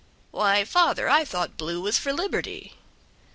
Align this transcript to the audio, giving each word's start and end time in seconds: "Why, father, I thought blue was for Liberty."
"Why, 0.31 0.65
father, 0.65 1.07
I 1.07 1.23
thought 1.23 1.57
blue 1.57 1.79
was 1.79 1.99
for 1.99 2.11
Liberty." 2.11 2.73